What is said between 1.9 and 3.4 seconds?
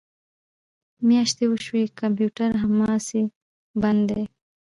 کمپیوټر هماسې